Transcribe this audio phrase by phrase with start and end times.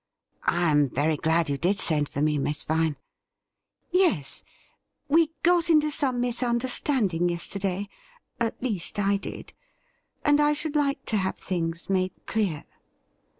[0.47, 2.97] 'I am very glad you did send for me, Miss Vine
[3.91, 4.41] '''Yes;
[5.07, 7.87] we got into some misunderstanding yesterday
[8.41, 9.53] —■ at least, I did—
[10.25, 12.63] and I should like to have things made clear.'